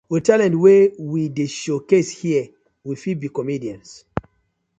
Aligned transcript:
With 0.09 0.23
talent 0.29 0.55
wey 0.63 0.79
we 1.11 1.21
dey 1.37 1.45
show 1.61 1.77
case 1.91 2.11
here 2.21 2.45
we 2.87 2.93
fit 3.03 3.19
be 3.23 3.29
comedians. 3.37 3.89